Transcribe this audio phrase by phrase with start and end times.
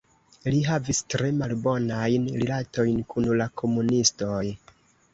[0.53, 4.45] Li havis tre malbonajn rilatojn kun la komunistoj.